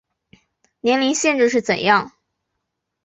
[0.79, 2.11] 年龄限制是怎样